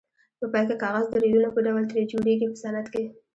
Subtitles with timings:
[0.39, 3.03] په پای کې کاغذ د ریلونو په ډول ترې جوړیږي په صنعت کې.